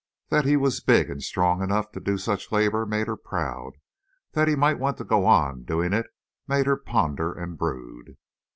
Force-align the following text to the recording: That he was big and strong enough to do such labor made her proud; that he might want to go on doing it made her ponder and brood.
That 0.29 0.45
he 0.45 0.57
was 0.57 0.79
big 0.79 1.11
and 1.11 1.21
strong 1.21 1.61
enough 1.61 1.91
to 1.91 1.99
do 1.99 2.17
such 2.17 2.51
labor 2.51 2.87
made 2.87 3.05
her 3.05 3.15
proud; 3.15 3.73
that 4.31 4.47
he 4.47 4.55
might 4.55 4.79
want 4.79 4.97
to 4.97 5.03
go 5.03 5.27
on 5.27 5.61
doing 5.61 5.93
it 5.93 6.07
made 6.47 6.65
her 6.65 6.75
ponder 6.75 7.31
and 7.31 7.55
brood. 7.55 8.17